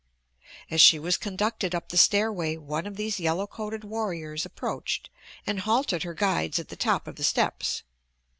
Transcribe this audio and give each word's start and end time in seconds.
As 0.71 0.81
she 0.81 0.97
was 0.97 1.15
conducted 1.15 1.75
up 1.75 1.89
the 1.89 1.95
stairway 1.95 2.57
one 2.57 2.87
of 2.87 2.95
these 2.95 3.19
yellow 3.19 3.45
coated 3.45 3.83
warriors 3.83 4.47
approached 4.47 5.11
and 5.45 5.59
halted 5.59 6.01
her 6.01 6.15
guides 6.15 6.57
at 6.57 6.69
the 6.69 6.75
top 6.75 7.07
of 7.07 7.17
the 7.17 7.23
steps. 7.23 7.83